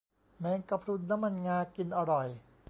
[0.39, 2.27] แมงกะพรุนน้ำมันงา กินอร่อย